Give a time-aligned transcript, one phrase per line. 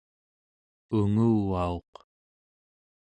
[0.97, 1.91] unguvauq